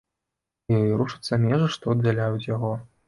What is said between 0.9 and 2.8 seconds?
рушацца межы, што аддзяляюць яго.